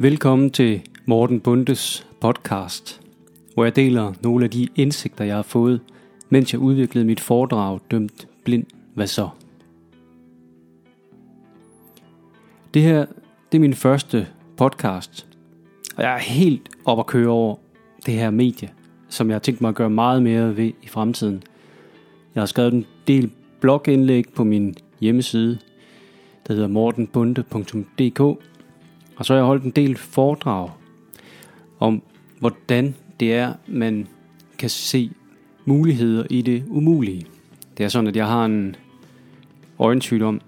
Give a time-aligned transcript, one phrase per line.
[0.00, 3.00] Velkommen til Morten Bundes podcast,
[3.54, 5.80] hvor jeg deler nogle af de indsigter, jeg har fået,
[6.28, 8.64] mens jeg udviklede mit foredrag Dømt Blind.
[8.94, 9.28] Hvad så?
[12.74, 13.06] Det her
[13.52, 15.26] det er min første podcast,
[15.96, 17.56] og jeg er helt op at køre over
[18.06, 18.70] det her medie,
[19.08, 21.42] som jeg har tænkt mig at gøre meget mere ved i fremtiden.
[22.34, 23.30] Jeg har skrevet en del
[23.60, 25.58] blogindlæg på min hjemmeside,
[26.46, 28.42] der hedder mortenbunde.dk,
[29.18, 30.70] og så har jeg holdt en del foredrag
[31.78, 32.02] om,
[32.38, 34.06] hvordan det er, man
[34.58, 35.10] kan se
[35.64, 37.26] muligheder i det umulige.
[37.78, 38.76] Det er sådan, at jeg har en
[39.78, 40.40] øjensygdom,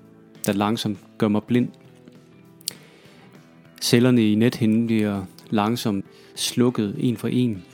[0.47, 1.69] der langsomt gør mig blind.
[3.83, 7.64] Cellerne i nethinden bliver langsomt slukket en for en.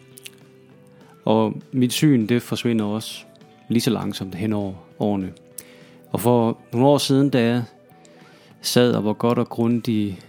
[1.24, 3.24] Og mit syn, det forsvinder også
[3.68, 5.32] lige så langsomt hen over årene.
[6.10, 7.65] Og for nogle år siden, da jeg
[8.60, 10.26] sad og var godt og grundigt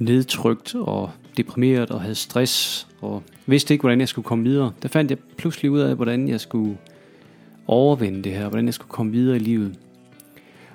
[0.00, 4.88] nedtrykt og deprimeret og havde stress og vidste ikke, hvordan jeg skulle komme videre, der
[4.88, 6.78] fandt jeg pludselig ud af, hvordan jeg skulle
[7.66, 9.78] overvinde det her, hvordan jeg skulle komme videre i livet.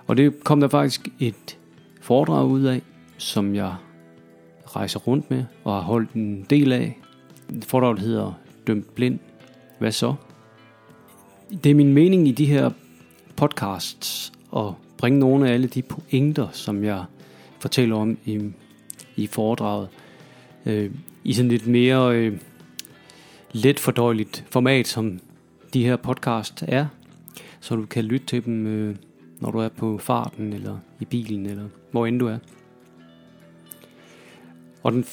[0.08, 1.58] Og det kom der faktisk et
[2.02, 2.81] foredrag ud af,
[3.18, 3.76] som jeg
[4.68, 7.00] rejser rundt med og har holdt en del af.
[7.64, 8.34] Foredraget hedder
[8.68, 9.20] Dømt Blind.
[9.80, 10.14] Hvad så?
[11.64, 12.72] Det er min mening i de her
[13.36, 17.03] podcasts at bringe nogle af alle de pointer, som jeg
[17.59, 18.52] fortæller om i,
[19.16, 19.90] i foredraget,
[20.66, 20.92] øh,
[21.24, 22.38] i sådan lidt mere øh,
[23.52, 25.20] let fordøjeligt format, som
[25.74, 26.86] de her podcast er,
[27.60, 28.96] så du kan lytte til dem, øh,
[29.40, 32.38] når du er på farten, eller i bilen, eller hvor end du er.
[34.84, 35.06] Og den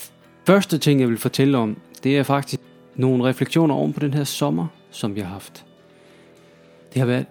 [0.47, 2.61] første ting, jeg vil fortælle om, det er faktisk
[2.97, 5.65] nogle refleksioner oven på den her sommer, som vi har haft.
[6.93, 7.27] Det har været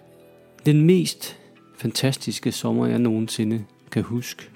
[0.66, 1.38] den mest
[1.76, 4.51] fantastiske sommer, jeg nogensinde kan huske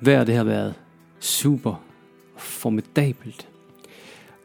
[0.00, 0.74] vejr det har været
[1.20, 1.82] super
[2.36, 3.48] formidabelt.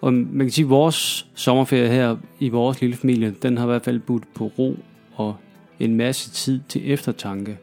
[0.02, 3.68] Og man kan sige, at vores sommerferie her i vores lille familie, den har i
[3.68, 4.78] hvert fald budt på ro
[5.16, 5.36] og
[5.80, 7.58] en masse tid til eftertanke.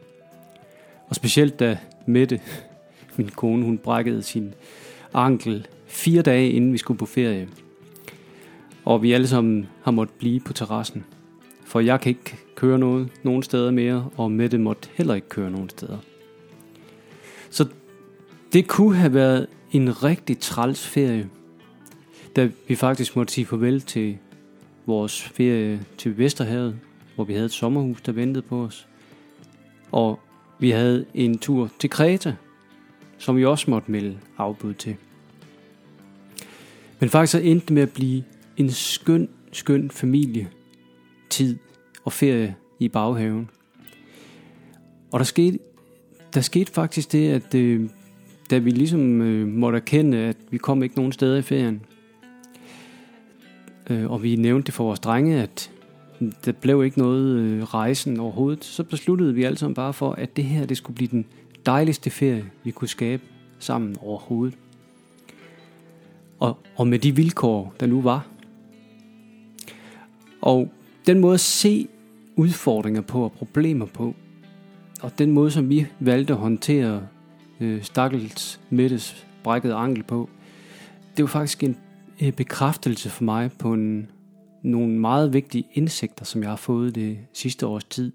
[1.09, 2.41] Og specielt da Mette,
[3.17, 4.53] min kone, hun brækkede sin
[5.13, 7.47] ankel fire dage inden vi skulle på ferie.
[8.85, 11.03] Og vi alle sammen har måttet blive på terrassen.
[11.65, 15.51] For jeg kan ikke køre noget, nogen steder mere, og Mette måtte heller ikke køre
[15.51, 15.97] nogen steder.
[17.49, 17.67] Så
[18.53, 21.29] det kunne have været en rigtig træls ferie,
[22.35, 24.17] da vi faktisk måtte sige farvel til
[24.85, 26.79] vores ferie til Vesterhavet,
[27.15, 28.87] hvor vi havde et sommerhus, der ventede på os.
[29.91, 30.19] Og
[30.59, 32.35] vi havde en tur til Kreta,
[33.17, 34.95] som vi også måtte melde afbud til.
[36.99, 38.23] Men faktisk så endte det med at blive
[38.57, 40.49] en skøn, skøn familie
[41.29, 41.57] tid
[42.03, 43.49] og ferie i baghaven.
[45.11, 45.59] Og der skete,
[46.33, 47.89] der skete faktisk det, at øh,
[48.49, 51.81] da vi ligesom øh, måtte erkende, at vi kom ikke nogen steder i ferien,
[53.89, 55.71] øh, og vi nævnte det for vores drenge, at
[56.45, 60.37] der blev ikke noget øh, rejsen overhovedet, så besluttede vi alle sammen bare for, at
[60.37, 61.25] det her det skulle blive den
[61.65, 63.23] dejligste ferie, vi kunne skabe
[63.59, 64.57] sammen overhovedet.
[66.39, 68.27] Og, og med de vilkår, der nu var.
[70.41, 70.71] Og
[71.07, 71.87] den måde at se
[72.35, 74.15] udfordringer på og problemer på,
[75.01, 77.07] og den måde, som vi valgte at håndtere
[77.59, 80.29] øh, stakkels Mettes brækkede ankel på,
[81.17, 81.77] det var faktisk en,
[82.21, 84.11] øh, bekræftelse for mig på en,
[84.63, 88.11] nogle meget vigtige indsigter, som jeg har fået det sidste års tid,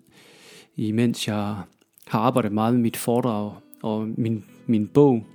[0.76, 1.56] imens jeg
[2.06, 5.26] har arbejdet meget med mit foredrag og min, min bog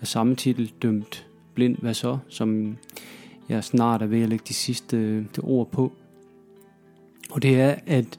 [0.00, 2.76] af samme titel, Dømt Blind, hvad så, som
[3.48, 5.92] jeg snart er ved at lægge de sidste de ord på.
[7.30, 8.18] Og det er, at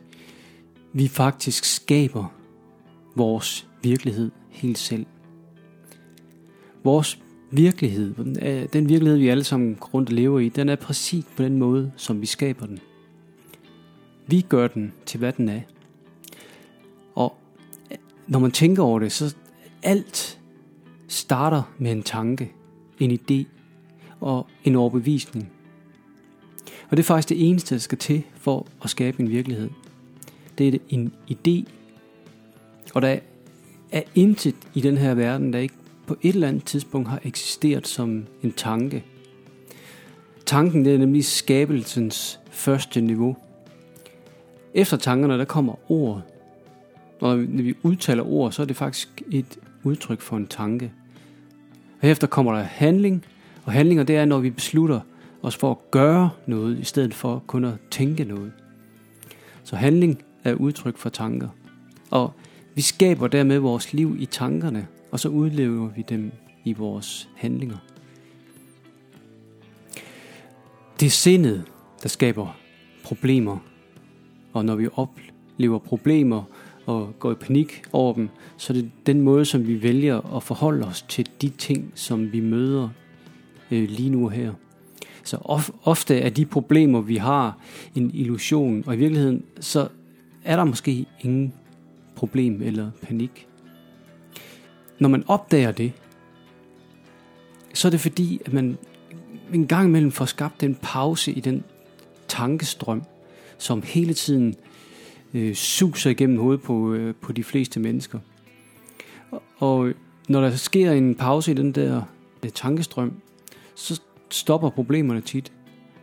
[0.94, 2.42] vi faktisk skaber
[3.16, 5.06] vores virkelighed helt selv.
[6.84, 7.19] Vores
[7.51, 11.57] virkelighed, øh, den virkelighed vi alle sammen rundt lever i, den er præcis på den
[11.57, 12.79] måde, som vi skaber den.
[14.28, 15.62] Vi gør den til, hvad den er.
[17.15, 17.36] Og
[17.92, 19.36] øh, når man tænker over det, så
[19.83, 20.39] alt
[21.07, 22.51] starter med en tanke,
[23.00, 23.45] en idé
[24.19, 25.51] og en overbevisning.
[26.89, 29.69] Og det er faktisk det eneste, der skal til for at skabe en virkelighed.
[30.57, 31.63] Det er en idé,
[32.94, 33.18] og der
[33.91, 35.74] er intet i den her verden, der ikke
[36.07, 39.03] på et eller andet tidspunkt har eksisteret som en tanke.
[40.45, 43.38] Tanken det er nemlig skabelsens første niveau.
[44.74, 46.21] Efter tankerne, der kommer ord.
[47.19, 50.91] Og når vi udtaler ord, så er det faktisk et udtryk for en tanke.
[52.01, 53.25] Og efter kommer der handling,
[53.65, 55.00] og handlinger det er, når vi beslutter
[55.41, 58.51] os for at gøre noget, i stedet for kun at tænke noget.
[59.63, 61.50] Så handling er udtryk for tanker.
[62.09, 62.33] Og
[62.75, 66.31] vi skaber dermed vores liv i tankerne, og så udlever vi dem
[66.63, 67.77] i vores handlinger.
[70.99, 71.63] Det er sindet,
[72.03, 72.57] der skaber
[73.03, 73.57] problemer.
[74.53, 76.43] Og når vi oplever problemer
[76.85, 80.43] og går i panik over dem, så er det den måde, som vi vælger at
[80.43, 82.89] forholde os til de ting, som vi møder
[83.71, 84.53] øh, lige nu og her.
[85.23, 87.57] Så of, ofte er de problemer, vi har,
[87.95, 89.87] en illusion, og i virkeligheden så
[90.43, 91.53] er der måske ingen
[92.15, 93.48] problem eller panik.
[95.00, 95.94] Når man opdager det,
[97.74, 98.77] så er det fordi, at man
[99.54, 101.63] en gang imellem får skabt en pause i den
[102.27, 103.04] tankestrøm,
[103.57, 104.56] som hele tiden
[105.33, 108.19] øh, suser igennem hovedet på, øh, på de fleste mennesker.
[109.31, 109.94] Og, og
[110.30, 112.01] når der sker en pause i den der
[112.44, 113.13] øh, tankestrøm,
[113.75, 115.51] så stopper problemerne tit.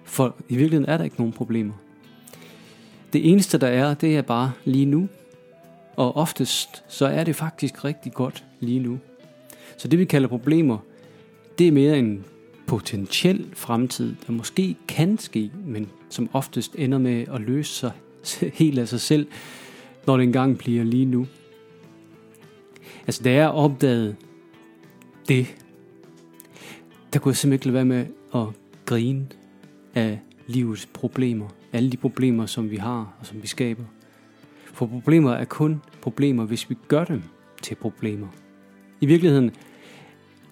[0.04, 1.74] For i virkeligheden er der ikke nogen problemer.
[3.12, 5.08] Det eneste der er, det er bare lige nu.
[5.96, 8.98] Og oftest så er det faktisk rigtig godt lige nu.
[9.76, 10.78] Så det vi kalder problemer,
[11.58, 12.24] det er mere en
[12.66, 17.92] potentiel fremtid, der måske kan ske, men som oftest ender med at løse sig
[18.60, 19.26] helt af sig selv,
[20.06, 21.26] når det engang bliver lige nu.
[23.06, 24.16] Altså, da jeg opdagede
[25.28, 25.46] det,
[27.12, 28.46] der kunne jeg simpelthen ikke lade være med at
[28.86, 29.26] grine
[29.94, 31.48] af livets problemer.
[31.72, 33.84] Alle de problemer, som vi har og som vi skaber.
[34.72, 37.22] For problemer er kun problemer, hvis vi gør dem
[37.62, 38.28] til problemer.
[39.00, 39.50] I virkeligheden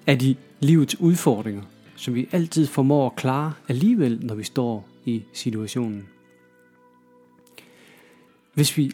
[0.06, 1.62] er de livets udfordringer,
[1.96, 6.08] som vi altid formår at klare alligevel, når vi står i situationen.
[8.54, 8.92] Hvis vi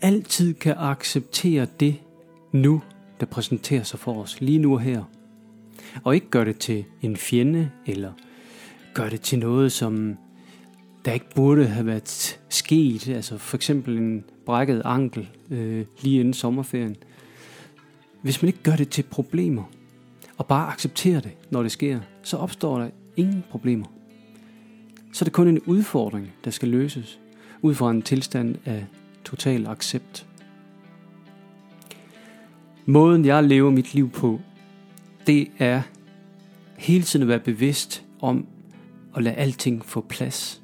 [0.00, 1.96] altid kan acceptere det
[2.52, 2.82] nu,
[3.20, 5.04] der præsenterer sig for os lige nu og her,
[6.04, 8.12] og ikke gør det til en fjende, eller
[8.94, 10.16] gør det til noget, som
[11.04, 16.34] der ikke burde have været sket, altså for eksempel en brækket ankel øh, lige inden
[16.34, 16.96] sommerferien.
[18.22, 19.64] Hvis man ikke gør det til problemer,
[20.36, 23.86] og bare accepterer det, når det sker, så opstår der ingen problemer.
[25.12, 27.20] Så er det kun en udfordring, der skal løses,
[27.62, 28.86] ud fra en tilstand af
[29.24, 30.26] total accept.
[32.86, 34.40] Måden jeg lever mit liv på,
[35.26, 35.82] det er
[36.78, 38.46] hele tiden at være bevidst om
[39.16, 40.62] at lade alting få plads.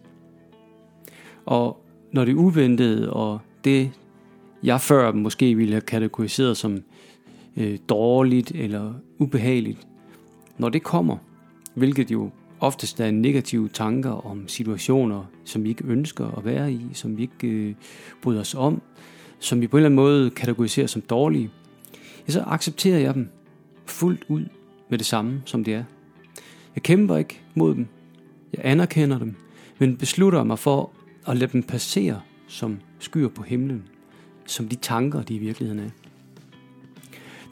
[1.46, 3.90] Og når det uventede og det
[4.62, 6.82] jeg før måske ville have kategoriseret som
[7.56, 9.86] øh, dårligt eller ubehageligt,
[10.58, 11.16] når det kommer,
[11.74, 12.30] hvilket jo
[12.60, 17.22] oftest er negative tanker om situationer, som vi ikke ønsker at være i, som vi
[17.22, 17.74] ikke øh,
[18.22, 18.82] bryder os om,
[19.38, 21.50] som vi på en eller anden måde kategoriserer som dårlige,
[22.28, 23.28] ja, så accepterer jeg dem
[23.86, 24.44] fuldt ud
[24.88, 25.84] med det samme, som det er.
[26.74, 27.86] Jeg kæmper ikke mod dem.
[28.52, 29.34] Jeg anerkender dem,
[29.78, 30.90] men beslutter mig for
[31.26, 32.20] at lade dem passere
[32.52, 33.88] som skyer på himlen,
[34.46, 35.90] som de tanker, de i virkeligheden er.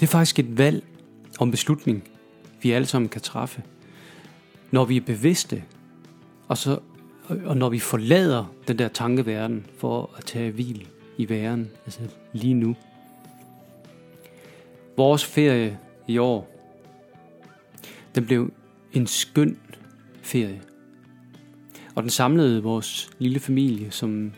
[0.01, 0.85] Det er faktisk et valg
[1.39, 2.09] om beslutning,
[2.63, 3.63] vi alle sammen kan træffe.
[4.71, 5.65] Når vi er bevidste,
[6.49, 6.79] og, så,
[7.45, 12.01] og når vi forlader den der tankeverden for at tage hvil i væren, altså
[12.33, 12.77] lige nu.
[14.97, 16.71] Vores ferie i år,
[18.15, 18.53] den blev
[18.93, 19.59] en skøn
[20.23, 20.63] ferie.
[21.95, 24.33] Og den samlede vores lille familie, som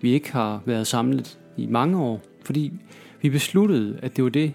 [0.00, 2.72] vi ikke har været samlet i mange år, fordi
[3.22, 4.52] vi besluttede, at det var det,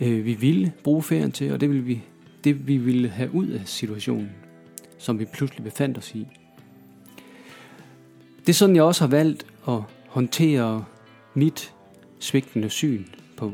[0.00, 2.02] øh, vi ville bruge ferien til, og det ville vi,
[2.44, 4.30] det vi ville have ud af situationen,
[4.98, 6.26] som vi pludselig befandt os i.
[8.40, 10.84] Det er sådan, jeg også har valgt at håndtere
[11.34, 11.74] mit
[12.18, 13.04] svigtende syn
[13.36, 13.52] på.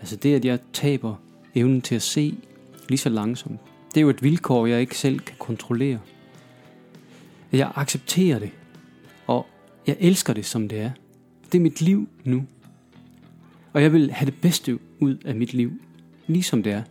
[0.00, 1.14] Altså det, at jeg taber
[1.54, 2.34] evnen til at se
[2.88, 3.60] lige så langsomt.
[3.88, 5.98] Det er jo et vilkår, jeg ikke selv kan kontrollere.
[7.52, 8.50] Jeg accepterer det,
[9.86, 10.90] jeg elsker det, som det er.
[11.52, 12.44] Det er mit liv nu.
[13.72, 15.72] Og jeg vil have det bedste ud af mit liv,
[16.26, 16.82] ligesom det er.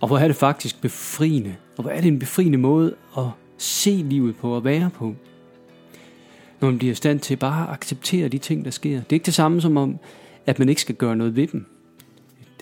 [0.00, 3.26] Og hvor er det faktisk befriende, og hvor er det en befriende måde at
[3.58, 5.14] se livet på og være på.
[6.60, 8.96] Når man bliver i stand til bare at acceptere de ting, der sker.
[8.96, 9.98] Det er ikke det samme som om,
[10.46, 11.66] at man ikke skal gøre noget ved dem.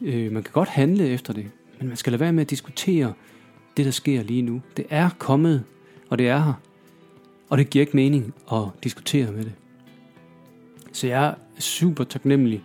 [0.02, 3.12] Øh, man kan godt handle efter det, men man skal lade være med at diskutere
[3.76, 4.62] det, der sker lige nu.
[4.76, 5.64] Det er kommet,
[6.11, 6.52] og det er her.
[7.52, 9.52] Og det giver ikke mening at diskutere med det.
[10.92, 12.62] Så jeg er super taknemmelig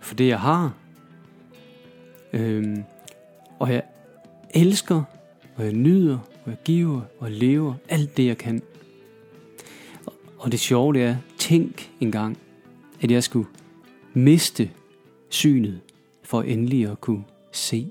[0.00, 0.74] for det, jeg har.
[2.32, 2.84] Øhm,
[3.58, 3.82] og jeg
[4.54, 5.02] elsker,
[5.56, 8.62] og jeg nyder, og jeg giver, og jeg lever alt det, jeg kan.
[10.38, 12.38] Og det sjove det er, tænk engang,
[13.00, 13.48] at jeg skulle
[14.14, 14.70] miste
[15.28, 15.80] synet
[16.22, 17.90] for endelig at kunne se.